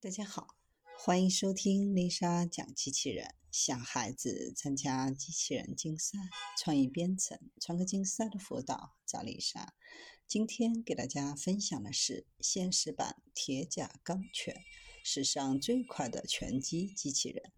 [0.00, 0.54] 大家好，
[0.96, 3.34] 欢迎收听丽莎讲机器人。
[3.50, 6.16] 小孩子参加机器人竞赛、
[6.56, 9.74] 创意编程、创客竞赛的辅导，找丽莎。
[10.28, 14.54] 今天给大家分享的是现实版铁甲钢拳，
[15.02, 17.50] 史上最快的拳击机器人。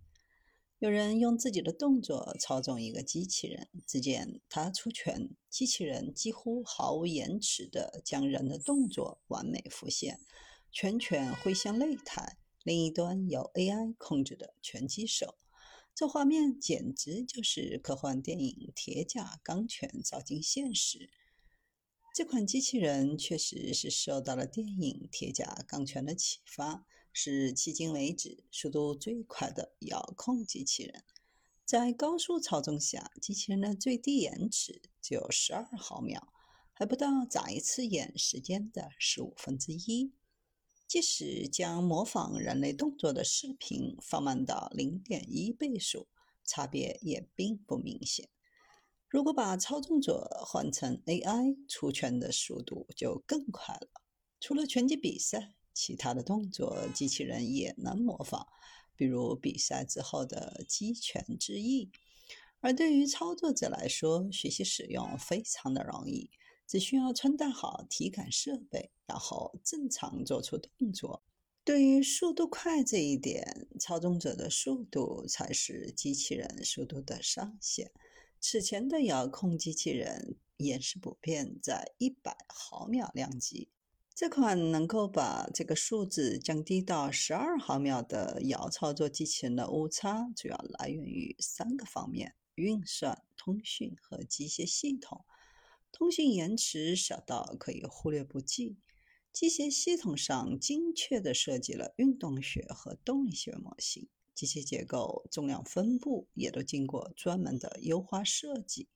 [0.78, 10.20] 有人用自己的动作操纵一个机器人，只见他出拳，机器人几乎毫无延迟地将人的动作完美复现。
[10.72, 15.36] 拳拳挥向擂台，另一端有 AI 控制的拳击手，
[15.94, 21.10] 这画面简直就是科幻电影《铁甲钢拳》照进现实。
[22.14, 31.02] 这款机器人确实是受到了电影《铁甲钢拳》的启发，是迄今为止速度最快的遥控机器人。
[31.64, 36.32] 在高速操纵下，机器人的最低延迟只有十二毫秒，
[36.72, 40.12] 还不到眨一次眼时间的十五分之一。
[40.90, 46.08] 即使将模仿人类动作的视频放慢到零点一倍速，
[46.44, 48.28] 差别也并不明显。
[49.06, 54.02] 如果把操纵者换成 AI，出拳的速度就更快了。
[54.40, 58.48] 除了拳击比赛，其他的动作机器人也能模仿，
[58.96, 61.92] 比如比赛之后的击拳之意。
[62.58, 66.30] 而对于操作者来说，学习使用非常的容易。
[66.70, 71.20] 只需要穿戴好体感设备，然后正常做出动作。
[71.64, 77.90] 对于速度快这一点，操纵者的速度才是机器人速度的上限。
[78.38, 83.68] 此前的遥控机器人也是普遍在一百毫秒量级。
[84.14, 95.24] 这款能够把这个数字降低到十二毫秒的遥操作机器人的误差，主要来源于三个方面：运算、通讯和机械系统。
[95.92, 98.76] 通信延迟小到可以忽略不计，
[99.32, 108.88] 机械系统上精确地设计了运动学和动力学模型，机械结构、重量分布也都经过专门的优化设计。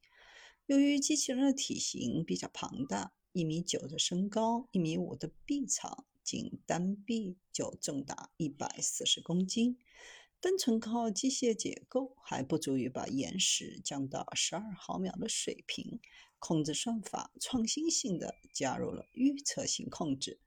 [0.67, 9.77] 由于机器人的体型比较庞大，一米九的身高，一米五的臂长，仅单臂就重达一百四十公斤。
[10.45, 15.99] 单纯靠机械结构还不足以把延时降到十二毫秒的水平。
[16.39, 20.39] 控制算法创新性的加入了预测性控制，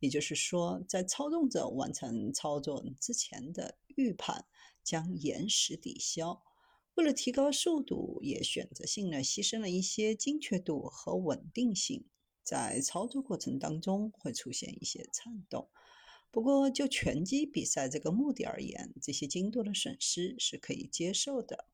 [0.00, 4.44] 也就是说，在操纵者完成操作之前的预判
[4.82, 6.42] 将延时抵消。
[6.94, 12.04] 为了提高速度，也选择性的牺牲了一些精确度和稳定性，
[12.42, 15.68] 在操作过程当中会出现一些颤动。
[16.34, 21.66] 不过，就拳击比赛这个目的而言，这些精度的损失是可以接受的。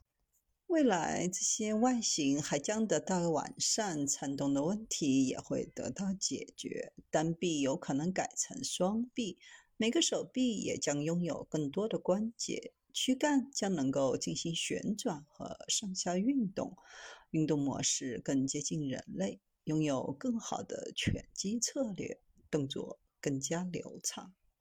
[0.66, 6.92] 未来这些外形还将得到完善，颤动的问题也会得到解决。
[7.08, 9.38] 单臂有可能改成双臂，
[9.78, 16.76] 每个手臂也将拥有更多的关节，躯干将能够进行旋转和上下运动，
[17.30, 22.20] 运动模式更接近人类，拥有更好的拳击策略，
[22.50, 24.34] 动作更加流畅。